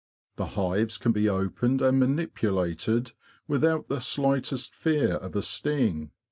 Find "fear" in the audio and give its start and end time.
4.73-5.13